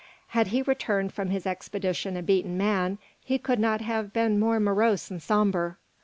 Had 0.29 0.47
he 0.47 0.63
returned 0.63 1.13
from 1.13 1.29
his 1.29 1.45
expedition 1.45 2.17
a 2.17 2.23
beaten 2.23 2.57
man, 2.57 2.97
he 3.23 3.37
could 3.37 3.59
not 3.59 3.81
have 3.81 4.11
been 4.11 4.39
more 4.39 4.59
morose 4.59 5.11
and 5.11 5.21
sombre. 5.21 5.77